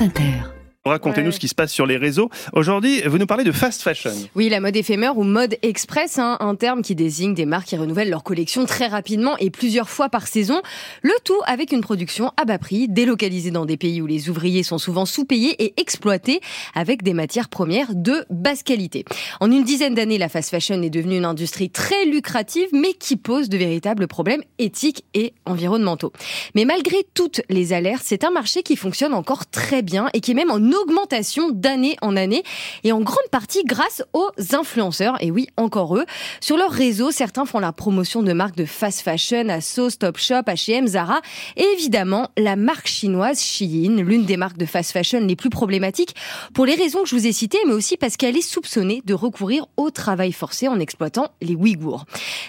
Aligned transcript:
France 0.00 0.18
Inter. 0.18 0.59
Racontez-nous 0.86 1.32
ce 1.32 1.38
qui 1.38 1.48
se 1.48 1.54
passe 1.54 1.72
sur 1.72 1.84
les 1.84 1.98
réseaux. 1.98 2.30
Aujourd'hui, 2.54 3.02
vous 3.02 3.18
nous 3.18 3.26
parlez 3.26 3.44
de 3.44 3.52
fast 3.52 3.82
fashion. 3.82 4.12
Oui, 4.34 4.48
la 4.48 4.60
mode 4.60 4.74
éphémère 4.74 5.18
ou 5.18 5.24
mode 5.24 5.58
express, 5.60 6.18
hein, 6.18 6.38
un 6.40 6.54
terme 6.54 6.80
qui 6.80 6.94
désigne 6.94 7.34
des 7.34 7.44
marques 7.44 7.66
qui 7.66 7.76
renouvellent 7.76 8.08
leur 8.08 8.22
collection 8.22 8.64
très 8.64 8.86
rapidement 8.86 9.36
et 9.36 9.50
plusieurs 9.50 9.90
fois 9.90 10.08
par 10.08 10.26
saison. 10.26 10.62
Le 11.02 11.12
tout 11.22 11.38
avec 11.44 11.72
une 11.72 11.82
production 11.82 12.32
à 12.40 12.46
bas 12.46 12.56
prix, 12.56 12.88
délocalisée 12.88 13.50
dans 13.50 13.66
des 13.66 13.76
pays 13.76 14.00
où 14.00 14.06
les 14.06 14.30
ouvriers 14.30 14.62
sont 14.62 14.78
souvent 14.78 15.04
sous-payés 15.04 15.62
et 15.62 15.78
exploités 15.78 16.40
avec 16.74 17.02
des 17.02 17.12
matières 17.12 17.50
premières 17.50 17.94
de 17.94 18.24
basse 18.30 18.62
qualité. 18.62 19.04
En 19.40 19.52
une 19.52 19.64
dizaine 19.64 19.94
d'années, 19.94 20.16
la 20.16 20.30
fast 20.30 20.48
fashion 20.48 20.80
est 20.80 20.88
devenue 20.88 21.18
une 21.18 21.26
industrie 21.26 21.68
très 21.68 22.06
lucrative, 22.06 22.68
mais 22.72 22.94
qui 22.94 23.18
pose 23.18 23.50
de 23.50 23.58
véritables 23.58 24.06
problèmes 24.06 24.42
éthiques 24.58 25.04
et 25.12 25.34
environnementaux. 25.44 26.14
Mais 26.54 26.64
malgré 26.64 26.96
toutes 27.12 27.42
les 27.50 27.74
alertes, 27.74 28.04
c'est 28.06 28.24
un 28.24 28.30
marché 28.30 28.62
qui 28.62 28.76
fonctionne 28.76 29.12
encore 29.12 29.44
très 29.44 29.82
bien 29.82 30.08
et 30.14 30.20
qui 30.20 30.30
est 30.30 30.34
même 30.34 30.50
en 30.50 30.69
augmentation 30.74 31.50
d'année 31.50 31.96
en 32.02 32.16
année 32.16 32.42
et 32.84 32.92
en 32.92 33.00
grande 33.00 33.18
partie 33.30 33.64
grâce 33.64 34.02
aux 34.12 34.30
influenceurs. 34.52 35.16
Et 35.20 35.30
oui, 35.30 35.48
encore 35.56 35.96
eux. 35.96 36.04
Sur 36.40 36.56
leur 36.56 36.70
réseau, 36.70 37.10
certains 37.10 37.44
font 37.44 37.58
la 37.58 37.72
promotion 37.72 38.22
de 38.22 38.32
marques 38.32 38.56
de 38.56 38.64
fast 38.64 39.00
fashion, 39.02 39.48
Asos, 39.48 39.98
Topshop, 39.98 40.42
H&M, 40.46 40.86
Zara 40.86 41.20
et 41.56 41.64
évidemment 41.74 42.28
la 42.36 42.56
marque 42.56 42.86
chinoise 42.86 43.40
Shein, 43.40 44.02
l'une 44.02 44.24
des 44.24 44.36
marques 44.36 44.58
de 44.58 44.66
fast 44.66 44.92
fashion 44.92 45.20
les 45.20 45.36
plus 45.36 45.50
problématiques 45.50 46.14
pour 46.54 46.66
les 46.66 46.74
raisons 46.74 47.02
que 47.02 47.08
je 47.08 47.16
vous 47.16 47.26
ai 47.26 47.32
citées, 47.32 47.58
mais 47.66 47.72
aussi 47.72 47.96
parce 47.96 48.16
qu'elle 48.16 48.36
est 48.36 48.40
soupçonnée 48.40 49.02
de 49.04 49.14
recourir 49.14 49.66
au 49.76 49.90
travail 49.90 50.32
forcé 50.32 50.68
en 50.68 50.78
exploitant 50.80 51.28
les 51.40 51.54
Ouïghours. 51.54 52.04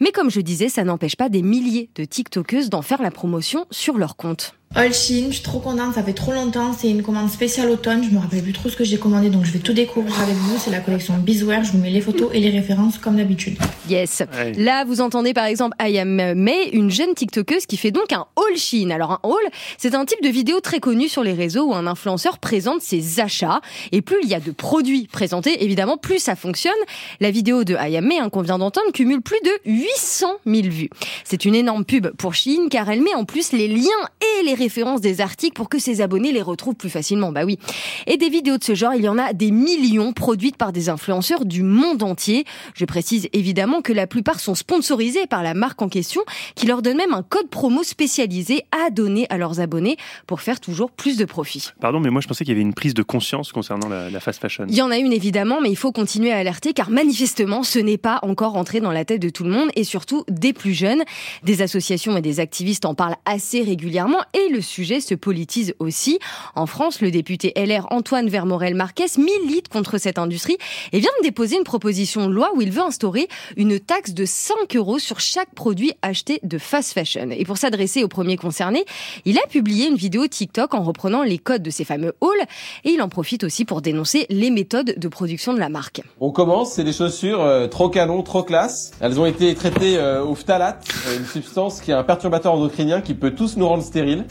Mais 0.00 0.12
comme 0.12 0.30
je 0.30 0.40
disais, 0.40 0.68
ça 0.68 0.84
n'empêche 0.84 1.16
pas 1.16 1.28
des 1.28 1.42
milliers 1.42 1.90
de 1.94 2.04
TikTokeuses 2.04 2.70
d'en 2.70 2.82
faire 2.82 3.02
la 3.02 3.10
promotion 3.10 3.66
sur 3.70 3.98
leur 3.98 4.16
compte. 4.16 4.54
All 4.76 4.92
Shein, 4.92 5.28
je 5.28 5.36
suis 5.36 5.42
trop 5.42 5.58
contente, 5.58 5.94
ça 5.94 6.02
fait 6.02 6.12
trop 6.12 6.32
longtemps, 6.32 6.74
c'est 6.78 6.90
une 6.90 7.02
commande 7.02 7.30
spéciale 7.30 7.70
automne, 7.70 8.04
je 8.04 8.14
me 8.14 8.20
rappelle 8.20 8.42
plus 8.42 8.52
trop 8.52 8.68
ce 8.68 8.76
que 8.76 8.84
j'ai 8.84 8.98
commandé 8.98 9.30
donc 9.30 9.46
je 9.46 9.52
vais 9.52 9.58
tout 9.58 9.72
découvrir 9.72 10.20
avec 10.20 10.34
vous, 10.34 10.58
c'est 10.58 10.70
la 10.70 10.80
collection 10.80 11.14
Bizwear, 11.16 11.64
je 11.64 11.72
vous 11.72 11.78
mets 11.78 11.88
les 11.88 12.02
photos 12.02 12.28
et 12.34 12.40
les 12.40 12.50
références 12.50 12.98
comme 12.98 13.16
d'habitude. 13.16 13.56
Yes. 13.88 14.22
Là, 14.58 14.84
vous 14.84 15.00
entendez 15.00 15.32
par 15.32 15.46
exemple 15.46 15.74
I 15.80 15.98
Am 15.98 16.34
May, 16.34 16.68
une 16.74 16.90
jeune 16.90 17.14
TikTokeuse 17.14 17.64
qui 17.64 17.78
fait 17.78 17.90
donc 17.90 18.12
un 18.12 18.26
haul 18.36 18.54
Shein. 18.58 18.90
Alors 18.90 19.12
un 19.12 19.20
haul, 19.22 19.40
c'est 19.78 19.94
un 19.94 20.04
type 20.04 20.22
de 20.22 20.28
vidéo 20.28 20.60
très 20.60 20.78
connu 20.78 21.08
sur 21.08 21.22
les 21.22 21.32
réseaux 21.32 21.68
où 21.68 21.74
un 21.74 21.86
influenceur 21.86 22.36
présente 22.36 22.82
ses 22.82 23.20
achats 23.20 23.62
et 23.92 24.02
plus 24.02 24.18
il 24.24 24.28
y 24.28 24.34
a 24.34 24.40
de 24.40 24.50
produits 24.50 25.08
présentés, 25.10 25.64
évidemment, 25.64 25.96
plus 25.96 26.18
ça 26.18 26.36
fonctionne. 26.36 26.74
La 27.20 27.30
vidéo 27.30 27.64
de 27.64 27.74
I 27.80 27.96
Am 27.96 28.04
May, 28.04 28.18
hein, 28.18 28.28
qu'on 28.28 28.42
vient 28.42 28.58
d'entendre, 28.58 28.92
cumule 28.92 29.22
plus 29.22 29.40
de 29.42 29.70
800 29.70 30.26
000 30.44 30.68
vues. 30.68 30.90
C'est 31.24 31.46
une 31.46 31.54
énorme 31.54 31.86
pub 31.86 32.08
pour 32.18 32.34
Shein 32.34 32.68
car 32.70 32.90
elle 32.90 33.00
met 33.00 33.14
en 33.14 33.24
plus 33.24 33.52
les 33.52 33.68
liens 33.68 33.82
et 34.20 34.42
les 34.44 34.50
références 34.52 34.65
des 35.00 35.20
articles 35.20 35.54
pour 35.54 35.68
que 35.68 35.78
ses 35.78 36.00
abonnés 36.00 36.32
les 36.32 36.42
retrouvent 36.42 36.74
plus 36.74 36.90
facilement. 36.90 37.32
Bah 37.32 37.44
oui. 37.44 37.58
Et 38.06 38.16
des 38.16 38.28
vidéos 38.28 38.58
de 38.58 38.64
ce 38.64 38.74
genre, 38.74 38.94
il 38.94 39.02
y 39.02 39.08
en 39.08 39.18
a 39.18 39.32
des 39.32 39.50
millions 39.50 40.12
produites 40.12 40.56
par 40.56 40.72
des 40.72 40.88
influenceurs 40.88 41.44
du 41.44 41.62
monde 41.62 42.02
entier. 42.02 42.44
Je 42.74 42.84
précise 42.84 43.28
évidemment 43.32 43.80
que 43.80 43.92
la 43.92 44.06
plupart 44.06 44.40
sont 44.40 44.54
sponsorisés 44.54 45.26
par 45.26 45.42
la 45.42 45.54
marque 45.54 45.80
en 45.82 45.88
question 45.88 46.22
qui 46.54 46.66
leur 46.66 46.82
donne 46.82 46.96
même 46.96 47.12
un 47.12 47.22
code 47.22 47.48
promo 47.48 47.82
spécialisé 47.82 48.64
à 48.72 48.90
donner 48.90 49.26
à 49.30 49.38
leurs 49.38 49.60
abonnés 49.60 49.96
pour 50.26 50.40
faire 50.40 50.60
toujours 50.60 50.90
plus 50.90 51.16
de 51.16 51.24
profit. 51.24 51.70
Pardon, 51.80 52.00
mais 52.00 52.10
moi 52.10 52.20
je 52.20 52.28
pensais 52.28 52.44
qu'il 52.44 52.52
y 52.52 52.56
avait 52.56 52.62
une 52.62 52.74
prise 52.74 52.94
de 52.94 53.02
conscience 53.02 53.52
concernant 53.52 53.88
la, 53.88 54.10
la 54.10 54.20
fast 54.20 54.40
fashion. 54.40 54.66
Il 54.68 54.74
y 54.74 54.82
en 54.82 54.90
a 54.90 54.98
une 54.98 55.12
évidemment, 55.12 55.60
mais 55.60 55.70
il 55.70 55.76
faut 55.76 55.92
continuer 55.92 56.32
à 56.32 56.38
alerter 56.38 56.72
car 56.72 56.90
manifestement 56.90 57.62
ce 57.62 57.78
n'est 57.78 57.98
pas 57.98 58.18
encore 58.22 58.56
entré 58.56 58.80
dans 58.80 58.92
la 58.92 59.04
tête 59.04 59.20
de 59.20 59.30
tout 59.30 59.44
le 59.44 59.50
monde 59.50 59.70
et 59.76 59.84
surtout 59.84 60.24
des 60.28 60.52
plus 60.52 60.74
jeunes. 60.74 61.02
Des 61.42 61.62
associations 61.62 62.16
et 62.16 62.22
des 62.22 62.40
activistes 62.40 62.84
en 62.84 62.94
parlent 62.94 63.16
assez 63.24 63.62
régulièrement 63.62 64.20
et 64.34 64.45
le 64.50 64.60
sujet 64.60 65.00
se 65.00 65.14
politise 65.14 65.74
aussi. 65.78 66.18
En 66.54 66.66
France, 66.66 67.00
le 67.00 67.10
député 67.10 67.52
LR 67.56 67.86
Antoine 67.90 68.28
Vermorel-Marquez 68.28 69.18
milite 69.18 69.68
contre 69.68 69.98
cette 69.98 70.18
industrie 70.18 70.56
et 70.92 71.00
vient 71.00 71.10
de 71.20 71.24
déposer 71.24 71.56
une 71.56 71.64
proposition 71.64 72.28
de 72.28 72.32
loi 72.32 72.50
où 72.54 72.62
il 72.62 72.70
veut 72.70 72.82
instaurer 72.82 73.28
une 73.56 73.78
taxe 73.80 74.12
de 74.12 74.24
5 74.24 74.76
euros 74.76 74.98
sur 74.98 75.20
chaque 75.20 75.54
produit 75.54 75.92
acheté 76.02 76.40
de 76.42 76.58
fast 76.58 76.92
fashion. 76.92 77.30
Et 77.30 77.44
pour 77.44 77.58
s'adresser 77.58 78.04
aux 78.04 78.08
premiers 78.08 78.36
concernés, 78.36 78.84
il 79.24 79.38
a 79.38 79.46
publié 79.46 79.88
une 79.88 79.96
vidéo 79.96 80.26
TikTok 80.26 80.74
en 80.74 80.82
reprenant 80.82 81.22
les 81.22 81.38
codes 81.38 81.62
de 81.62 81.70
ces 81.70 81.84
fameux 81.84 82.14
halls 82.20 82.46
et 82.84 82.90
il 82.90 83.02
en 83.02 83.08
profite 83.08 83.44
aussi 83.44 83.64
pour 83.64 83.82
dénoncer 83.82 84.26
les 84.30 84.50
méthodes 84.50 84.94
de 84.96 85.08
production 85.08 85.54
de 85.54 85.58
la 85.58 85.68
marque. 85.68 86.02
On 86.20 86.30
commence, 86.30 86.72
c'est 86.72 86.84
des 86.84 86.92
chaussures 86.92 87.42
euh, 87.42 87.66
trop 87.66 87.88
canon, 87.88 88.22
trop 88.22 88.42
classe. 88.42 88.92
Elles 89.00 89.20
ont 89.20 89.26
été 89.26 89.54
traitées 89.54 89.98
euh, 89.98 90.24
au 90.24 90.34
phtalate, 90.34 90.86
euh, 91.06 91.18
une 91.18 91.26
substance 91.26 91.80
qui 91.80 91.90
est 91.90 91.94
un 91.94 92.04
perturbateur 92.04 92.52
endocrinien 92.52 93.00
qui 93.00 93.14
peut 93.14 93.32
tous 93.32 93.56
nous 93.56 93.68
rendre 93.68 93.82
stériles. 93.82 94.24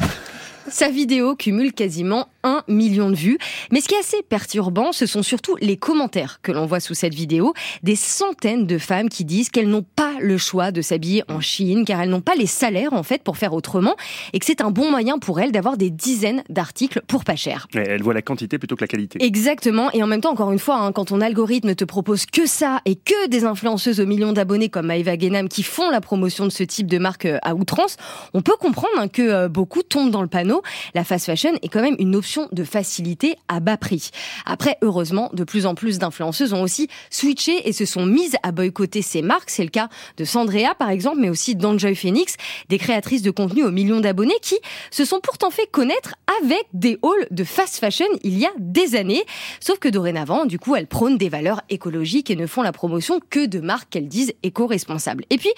Sa 0.67 0.89
vidéo 0.89 1.35
cumule 1.35 1.73
quasiment 1.73 2.27
un 2.45 2.63
million 2.69 3.09
de 3.09 3.16
vues. 3.16 3.38
Mais 3.72 3.81
ce 3.81 3.89
qui 3.89 3.95
est 3.95 4.00
assez 4.00 4.22
perturbant, 4.22 4.94
ce 4.94 5.06
sont 5.06 5.23
surtout 5.23 5.57
les 5.59 5.75
commentaires 5.75 6.39
que 6.41 6.53
l'on 6.53 6.66
voit 6.66 6.79
sous 6.79 6.94
cette 6.94 7.13
vidéo. 7.13 7.53
Des 7.83 7.97
centaines 7.97 8.66
de 8.66 8.78
femmes 8.78 9.09
qui 9.09 9.25
disent 9.25 9.50
qu'elles 9.50 9.67
n'ont 9.67 9.85
pas 9.95 10.13
le 10.22 10.38
choix 10.38 10.72
de 10.72 10.81
s'habiller 10.81 11.23
en 11.28 11.41
Chine, 11.41 11.83
car 11.83 12.01
elles 12.01 12.09
n'ont 12.09 12.22
pas 12.22 12.35
les 12.35 12.45
salaires, 12.45 12.94
en 12.94 13.03
fait, 13.03 13.23
pour 13.23 13.38
faire 13.38 13.53
autrement, 13.53 13.95
et 14.33 14.39
que 14.39 14.45
c'est 14.45 14.61
un 14.61 14.72
bon 14.72 14.89
moyen 14.91 15.17
pour 15.17 15.39
elles 15.39 15.51
d'avoir 15.51 15.75
des 15.75 15.89
dizaines 15.89 16.44
d'articles 16.50 17.01
pour 17.07 17.23
pas 17.23 17.35
cher. 17.35 17.67
Mais 17.73 17.83
elle 17.88 18.03
voit 18.03 18.13
la 18.13 18.22
quantité 18.22 18.57
plutôt 18.57 18.75
que 18.75 18.81
la 18.81 18.88
qualité. 18.88 19.23
Exactement. 19.23 19.91
Et 19.91 20.03
en 20.03 20.07
même 20.07 20.22
temps, 20.22 20.31
encore 20.31 20.51
une 20.51 20.59
fois, 20.59 20.77
hein, 20.77 20.91
quand 20.91 21.06
ton 21.06 21.22
algorithme 21.22 21.75
te 21.75 21.83
propose 21.83 22.25
que 22.25 22.45
ça 22.45 22.81
et 22.85 22.95
que 22.95 23.27
des 23.27 23.45
influenceuses 23.45 24.00
aux 24.00 24.06
millions 24.06 24.33
d'abonnés 24.33 24.69
comme 24.69 24.88
Maëva 24.88 25.17
Guénam 25.17 25.50
qui 25.50 25.63
font 25.63 25.89
la 25.89 26.01
promotion 26.01 26.45
de 26.45 26.51
ce 26.51 26.63
type 26.63 26.88
de 26.88 26.97
marque 26.97 27.25
euh, 27.25 27.39
à 27.41 27.56
outrance, 27.56 27.97
on 28.33 28.41
peut 28.41 28.56
comprendre 28.59 28.94
hein, 28.97 29.07
que 29.07 29.22
euh, 29.22 29.47
beaucoup 29.47 29.83
tombent 29.83 30.12
dans 30.12 30.22
le 30.22 30.27
panneau. 30.27 30.62
La 30.94 31.03
fast 31.03 31.25
fashion 31.25 31.53
est 31.62 31.69
quand 31.69 31.81
même 31.81 31.95
une 32.00 32.16
option 32.16 32.34
de 32.51 32.63
facilité 32.63 33.35
à 33.47 33.59
bas 33.59 33.78
prix. 33.78 34.09
Après, 34.46 34.78
heureusement, 34.81 35.29
de 35.34 35.44
plus 35.44 35.66
en 35.66 35.75
plus 35.75 36.00
d'influenceuses 36.00 36.53
ont 36.53 36.62
aussi 36.62 36.88
switché 37.09 37.68
et 37.68 37.73
se 37.73 37.85
sont 37.85 38.06
mises 38.06 38.35
à 38.44 38.51
boycotter 38.51 39.01
ces 39.01 39.22
marques. 39.22 39.50
C'est 39.50 39.63
le 39.63 39.69
cas 39.69 39.90
de 40.18 40.25
Sandrea, 40.25 40.75
par 40.78 40.90
exemple, 40.90 41.18
mais 41.19 41.29
aussi 41.29 41.56
d'Enjoy 41.56 41.95
Phoenix, 41.95 42.35
des 42.69 42.78
créatrices 42.78 43.22
de 43.22 43.31
contenu 43.31 43.63
aux 43.63 43.72
millions 43.72 44.00
d'abonnés 44.00 44.38
qui 44.41 44.56
se 44.91 45.06
sont 45.06 45.19
pourtant 45.22 45.50
fait 45.50 45.68
connaître 45.72 46.16
avec 46.41 46.66
des 46.74 46.97
halls 47.03 47.28
de 47.31 47.44
fast 47.44 47.78
fashion 47.78 48.06
il 48.24 48.38
y 48.38 48.45
a 48.45 48.51
des 48.59 48.95
années. 48.95 49.24
Sauf 49.59 49.79
que 49.79 49.90
dorénavant, 49.90 50.45
du 50.45 50.59
coup, 50.59 50.75
elles 50.75 50.88
prônent 50.88 51.18
des 51.18 51.29
valeurs 51.29 51.62
écologiques 51.69 52.29
et 52.29 52.35
ne 52.35 52.47
font 52.47 52.62
la 52.62 52.72
promotion 52.72 53.19
que 53.29 53.45
de 53.45 53.59
marques 53.59 53.90
qu'elles 53.90 54.07
disent 54.07 54.34
éco-responsables. 54.44 55.25
Et 55.29 55.38
puis, 55.38 55.51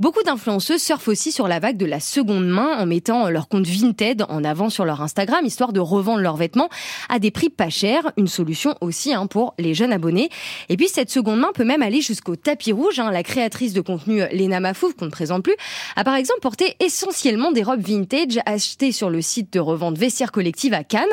beaucoup 0.00 0.22
d'influenceuses 0.22 0.82
surfent 0.82 1.08
aussi 1.08 1.32
sur 1.32 1.48
la 1.48 1.58
vague 1.58 1.76
de 1.76 1.86
la 1.86 2.00
seconde 2.00 2.46
main 2.46 2.78
en 2.78 2.86
mettant 2.86 3.28
leur 3.28 3.48
compte 3.48 3.66
Vinted 3.66 4.24
en 4.28 4.44
avant 4.44 4.70
sur 4.70 4.84
leur 4.84 5.02
Instagram, 5.02 5.44
histoire 5.44 5.72
de 5.72 5.80
revendre 5.80 6.20
leurs 6.24 6.36
vêtements 6.36 6.68
à 7.08 7.20
des 7.20 7.30
prix 7.30 7.50
pas 7.50 7.70
chers. 7.70 8.10
Une 8.16 8.26
solution 8.26 8.74
aussi 8.80 9.14
hein, 9.14 9.28
pour 9.28 9.54
les 9.58 9.74
jeunes 9.74 9.92
abonnés. 9.92 10.28
Et 10.68 10.76
puis, 10.76 10.88
cette 10.88 11.10
seconde 11.10 11.38
main 11.38 11.52
peut 11.54 11.64
même 11.64 11.82
aller 11.82 12.00
jusqu'au 12.00 12.34
tapis 12.34 12.72
rouge. 12.72 12.98
Hein. 12.98 13.12
La 13.12 13.22
créatrice 13.22 13.72
de 13.72 13.80
contenu 13.80 14.22
Lena 14.32 14.58
Mafouf, 14.58 14.94
qu'on 14.94 15.04
ne 15.04 15.10
présente 15.10 15.44
plus, 15.44 15.54
a 15.94 16.02
par 16.02 16.16
exemple 16.16 16.40
porté 16.40 16.74
essentiellement 16.80 17.52
des 17.52 17.62
robes 17.62 17.80
vintage 17.80 18.40
achetées 18.46 18.90
sur 18.90 19.10
le 19.10 19.22
site 19.22 19.52
de 19.52 19.60
revente 19.60 19.96
Vestiaire 19.96 20.32
Collective 20.32 20.74
à 20.74 20.82
Cannes. 20.82 21.04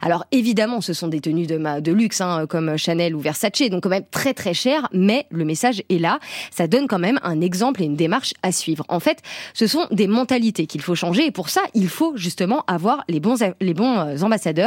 Alors 0.00 0.24
évidemment, 0.30 0.80
ce 0.80 0.92
sont 0.92 1.08
des 1.08 1.20
tenues 1.20 1.46
de, 1.46 1.92
luxe, 1.92 2.20
hein, 2.20 2.46
comme 2.48 2.76
Chanel 2.76 3.14
ou 3.14 3.20
Versace, 3.20 3.70
donc 3.70 3.82
quand 3.82 3.88
même 3.88 4.04
très 4.10 4.34
très 4.34 4.54
cher, 4.54 4.88
mais 4.92 5.26
le 5.30 5.44
message 5.44 5.82
est 5.88 5.98
là. 5.98 6.18
Ça 6.50 6.66
donne 6.66 6.86
quand 6.86 6.98
même 6.98 7.18
un 7.22 7.40
exemple 7.40 7.82
et 7.82 7.86
une 7.86 7.96
démarche 7.96 8.34
à 8.42 8.52
suivre. 8.52 8.84
En 8.88 9.00
fait, 9.00 9.18
ce 9.54 9.66
sont 9.66 9.86
des 9.90 10.06
mentalités 10.06 10.66
qu'il 10.66 10.82
faut 10.82 10.94
changer 10.94 11.26
et 11.26 11.30
pour 11.30 11.48
ça, 11.48 11.62
il 11.74 11.88
faut 11.88 12.16
justement 12.16 12.64
avoir 12.66 13.04
les 13.08 13.20
bons, 13.20 13.36
les 13.60 13.74
bons 13.74 14.22
ambassadeurs. 14.22 14.57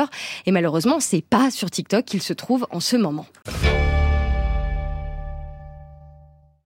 Et 0.46 0.52
malheureusement, 0.52 1.00
c'est 1.00 1.22
pas 1.22 1.52
sur 1.52 1.69
TikTok 1.69 2.06
qu'ils 2.06 2.22
se 2.22 2.34
trouvent 2.34 2.68
en 2.72 2.79
ce 2.79 2.96
moment. 2.97 3.25